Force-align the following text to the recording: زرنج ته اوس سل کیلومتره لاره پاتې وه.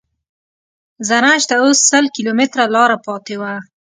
زرنج 1.07 1.41
ته 1.49 1.55
اوس 1.63 1.77
سل 1.89 2.05
کیلومتره 2.15 2.65
لاره 2.75 2.97
پاتې 3.05 3.35
وه. 3.41 3.53